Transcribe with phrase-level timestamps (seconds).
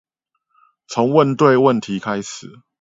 [0.87, 2.63] 從問對問題開始